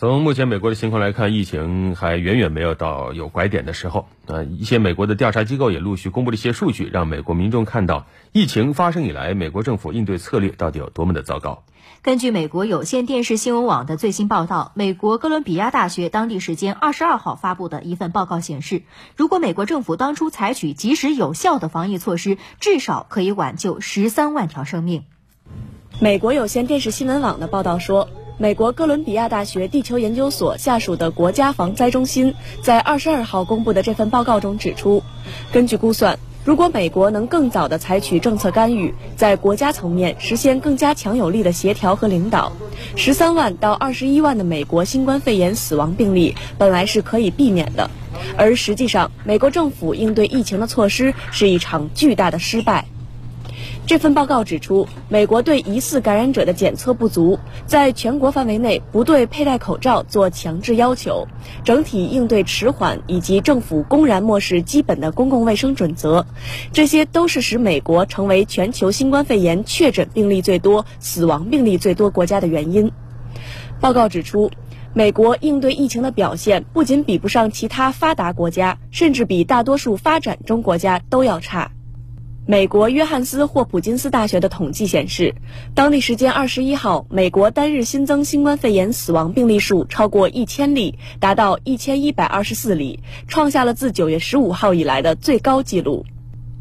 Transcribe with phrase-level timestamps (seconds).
[0.00, 4.08] 从目前美国的情况来看，疫情还远远没有到有拐点的时候。
[4.24, 11.64] 呃，一些美国的调查机构也陆续公布了一些数据，让美国民众看到疫情发生以来，美国政府应对策略到底有多么的糟糕。
[12.00, 18.84] 根据美国有线电视新闻网的最新报道，美国哥伦比亚大学当地时间二十二号发布的一份报告显示，
[19.16, 25.04] 如果美国政府当初采取及时有效的防疫措施，至少可以挽救十三万条生命。
[26.00, 28.08] 美国有线电视新闻网的报道说。
[28.40, 35.02] 美国哥伦比亚大学地球研究所下属的国家防灾中心在二十二号公布的这份报告中指出，
[35.52, 42.50] 根据估算，如果美国能更早地采取政策干预，在国家层面实现更加强有力的协调和领导，
[42.96, 47.90] 十三万到二十一万的美国新冠肺炎死亡病例本来是可以避免的，
[48.38, 52.86] 而实际上，美国政府应对疫情的措施是一场巨大的失败。
[53.86, 61.26] 这份报告指出，美国对疑似感染者的检测不足，在全国范围内不对佩戴口罩做强制要求，
[61.64, 66.24] 整体应对迟缓，以及政府公然漠视基本的公共卫生准则，
[66.72, 72.92] 这些都是使美国成为全球新冠肺炎确诊病例最多、死亡病例最多国家的原因。
[73.80, 74.52] 报告指出，
[74.94, 81.72] 美国应对疫情的表现不仅比不上其他发达国家，甚至比大多数发展中国家都要差。
[82.50, 85.36] 美国约翰斯霍普金斯大学的统计显示，
[85.72, 92.98] 当地时间二十一号，美国单日新增新冠肺炎死亡病例数超过一千例，达到一千一百二十四例，
[93.28, 96.04] 创下了自九月十五号以来的最高纪录。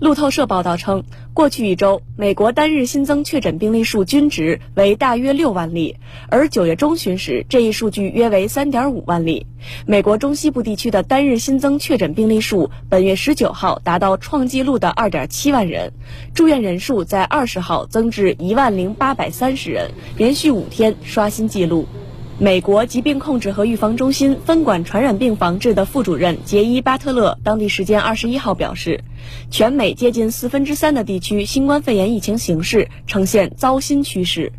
[0.00, 1.02] 路透社报道称，
[1.34, 5.96] 过去一周，美国单日新增确诊病例数均值为大约六万例，
[6.28, 9.44] 而九月中旬时，这一数据约为三点五万例。
[9.86, 15.92] 美国中西部地区的单日新增确诊病例数，本月十九号达到创纪录的二点七万人，
[16.32, 21.88] 住院人数在二十号增至一万零八百三十人，连续五天刷新纪录。
[22.40, 29.02] 美国疾病控制和预防中心分管传染病防治的副主任杰伊·巴特勒当地时间二十一号表示，
[29.50, 34.52] 全美接近四分之三的地区新冠肺炎疫情形势呈现糟心趋势。